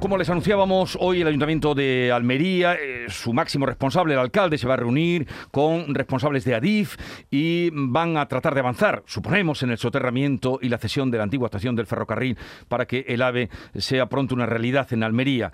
[0.00, 4.68] Como les anunciábamos, hoy el Ayuntamiento de Almería, eh, su máximo responsable, el alcalde, se
[4.68, 6.96] va a reunir con responsables de Adif
[7.30, 11.24] y van a tratar de avanzar, suponemos, en el soterramiento y la cesión de la
[11.24, 12.36] antigua estación del ferrocarril
[12.68, 15.50] para que el AVE sea pronto una realidad en Almería.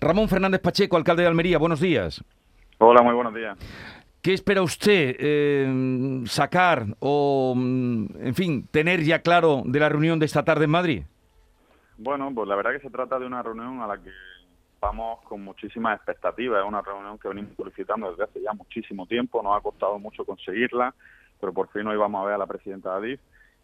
[0.00, 2.22] Ramón Fernández Pacheco, alcalde de Almería, buenos días.
[2.78, 3.58] Hola, muy buenos días.
[4.22, 10.20] ¿Qué espera usted eh, sacar o, mm, en fin, tener ya claro de la reunión
[10.20, 11.02] de esta tarde en Madrid?
[11.98, 14.10] Bueno, pues la verdad que se trata de una reunión a la que
[14.80, 16.60] vamos con muchísimas expectativas.
[16.60, 19.42] Es una reunión que venimos solicitando desde hace ya muchísimo tiempo.
[19.42, 20.94] Nos ha costado mucho conseguirla,
[21.40, 23.20] pero por fin hoy vamos a ver a la presidenta de Adif.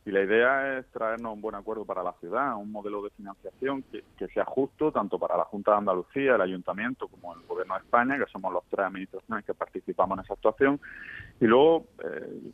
[0.06, 3.82] Y la idea es traernos un buen acuerdo para la ciudad, un modelo de financiación
[3.82, 7.80] que, sea justo tanto para la Junta de Andalucía, el Ayuntamiento, como el Gobierno de
[7.80, 10.80] España, que somos los tres administraciones que participamos en esa actuación.
[11.40, 12.52] Y luego, eh,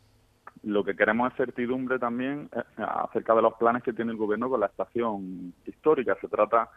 [0.65, 4.49] lo que queremos es certidumbre también eh, acerca de los planes que tiene el gobierno
[4.49, 6.17] con la estación histórica.
[6.19, 6.69] Se trata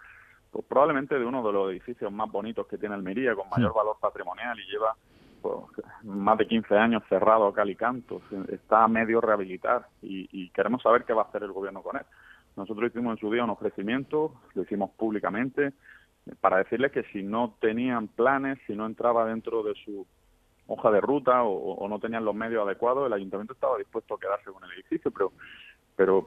[0.51, 3.97] pues, probablemente de uno de los edificios más bonitos que tiene Almería, con mayor valor
[3.98, 4.94] patrimonial y lleva
[5.41, 5.56] pues,
[6.03, 8.20] más de 15 años cerrado a cal y canto.
[8.48, 11.97] Está a medio rehabilitar y, y queremos saber qué va a hacer el gobierno con
[11.97, 12.05] él.
[12.56, 15.72] Nosotros hicimos en su día un ofrecimiento, lo hicimos públicamente,
[16.41, 20.06] para decirles que si no tenían planes, si no entraba dentro de su
[20.69, 24.52] hoja de ruta o, no tenían los medios adecuados, el ayuntamiento estaba dispuesto a quedarse
[24.52, 25.33] con el edificio, pero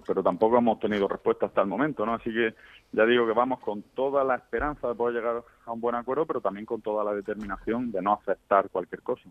[0.05, 2.13] pero tampoco hemos tenido respuesta hasta el momento, ¿no?
[2.13, 2.53] Así que
[2.93, 6.25] ya digo que vamos con toda la esperanza de poder llegar a un buen acuerdo,
[6.25, 9.29] pero también con toda la determinación de no aceptar cualquier cosa.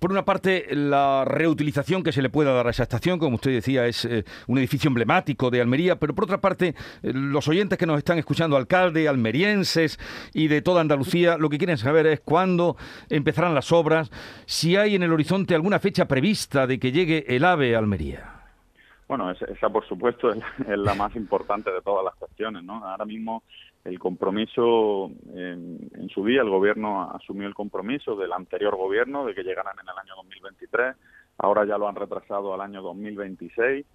[0.00, 3.52] Por una parte, la reutilización que se le pueda dar a esa estación, como usted
[3.52, 7.78] decía, es eh, un edificio emblemático de Almería, pero por otra parte, eh, los oyentes
[7.78, 9.98] que nos están escuchando, alcalde, almerienses
[10.34, 12.76] y de toda Andalucía, lo que quieren saber es cuándo
[13.08, 14.10] empezarán las obras,
[14.46, 18.35] si hay en el horizonte alguna fecha prevista de que llegue el AVE a Almería.
[19.08, 22.84] Bueno, esa, por supuesto es, la más importante de todas las cuestiones, ¿no?
[22.84, 23.42] Ahora mismo
[23.84, 29.44] el compromiso, en, su día el gobierno asumió el compromiso del anterior gobierno de que
[29.44, 30.96] llegaran en el año 2023,
[31.38, 33.86] ahora ya lo han retrasado al año 2026.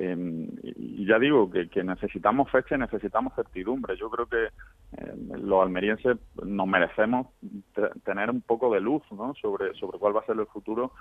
[0.00, 3.96] Em, y ya digo que, necesitamos fecha y necesitamos certidumbre.
[3.96, 4.48] Yo creo que
[4.96, 7.28] em, los almerienses nos merecemos
[8.04, 9.34] tener un poco de luz ¿no?
[9.40, 10.92] sobre, sobre cuál va a ser el futuro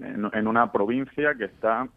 [0.00, 1.88] en una provincia que está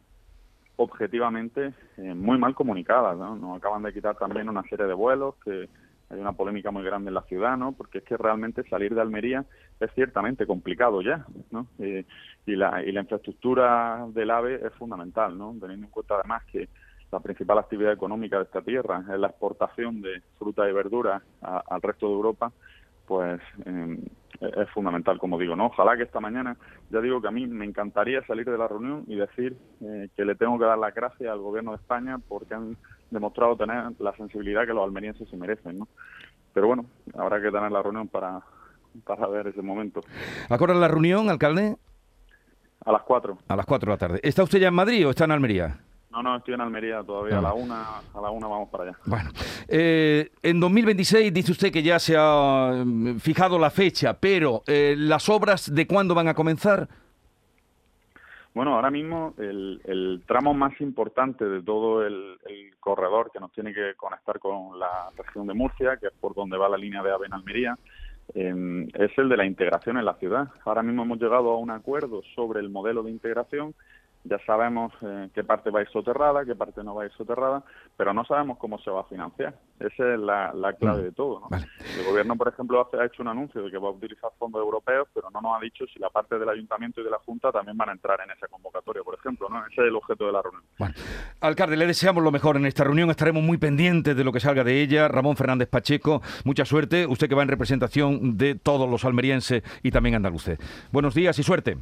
[0.75, 3.17] objetivamente eh, muy mal comunicadas.
[3.17, 3.35] ¿no?
[3.35, 5.69] Nos acaban de quitar también una serie de vuelos, que
[6.09, 7.71] hay una polémica muy grande en la ciudad, ¿no?
[7.71, 9.45] porque es que realmente salir de Almería
[9.79, 11.25] es ciertamente complicado ya.
[11.51, 11.67] ¿no?
[11.79, 12.05] Eh,
[12.45, 15.55] y, la, y la infraestructura del AVE es fundamental, ¿no?
[15.59, 16.67] teniendo en cuenta además que
[17.11, 21.81] la principal actividad económica de esta tierra es la exportación de fruta y verduras al
[21.81, 22.51] resto de Europa,
[23.05, 23.97] pues eh,
[24.41, 25.67] es fundamental, como digo, ¿no?
[25.67, 26.57] Ojalá que esta mañana,
[26.89, 30.25] ya digo que a mí me encantaría salir de la reunión y decir eh, que
[30.25, 32.75] le tengo que dar las gracias al gobierno de España porque han
[33.11, 35.87] demostrado tener la sensibilidad que los almerienses se merecen, ¿no?
[36.53, 36.85] Pero bueno,
[37.17, 38.41] habrá que tener la reunión para,
[39.05, 40.01] para ver ese momento.
[40.49, 41.77] ¿A la reunión, alcalde?
[42.83, 43.37] A las cuatro.
[43.47, 44.19] A las cuatro de la tarde.
[44.23, 45.79] ¿Está usted ya en Madrid o está en Almería?
[46.11, 47.37] No, no, estoy en Almería todavía.
[47.37, 47.41] A ah.
[47.41, 47.83] la una,
[48.13, 48.97] a la una vamos para allá.
[49.05, 49.29] Bueno,
[49.67, 54.95] eh, en 2026 dice usted que ya se ha mm, fijado la fecha, pero eh,
[54.97, 56.87] las obras de cuándo van a comenzar.
[58.53, 62.37] Bueno, ahora mismo el, tramo más importante de todo el,
[62.81, 66.57] corredor que nos tiene que conectar con la región de Murcia, que es por donde
[66.57, 67.77] va la línea de AVE en Almería,
[68.33, 70.49] em, es el de la integración en la ciudad.
[70.65, 73.75] Ahora mismo hemos llegado a un acuerdo sobre el modelo de integración
[74.23, 77.11] ya sabemos eh, qué parte va a ir soterrada, qué parte no va a ir
[77.13, 77.63] soterrada,
[77.97, 79.55] pero no sabemos cómo se va a financiar.
[79.79, 81.41] Esa es la, clave mm, de todo.
[81.97, 85.07] El gobierno, por ejemplo, ha hecho un anuncio de que va a utilizar fondos europeos,
[85.13, 87.75] pero no nos ha dicho si la parte del ayuntamiento y de la Junta también
[87.77, 89.49] van a entrar en esa convocatoria, por ejemplo.
[89.49, 89.65] ¿no?
[89.65, 90.63] Ese es el objeto de la reunión.
[91.39, 93.09] Alcalde, le deseamos lo mejor en esta reunión.
[93.09, 95.07] Estaremos muy pendientes de lo que salga de ella.
[95.07, 97.07] Ramón Fernández Pacheco, mucha suerte.
[97.07, 100.59] Usted que va en representación de todos los almerienses y también andaluces.
[100.91, 101.77] Buenos días y suerte.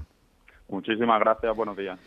[0.69, 1.55] Muchísimas gracias.
[1.55, 1.99] Buenos días.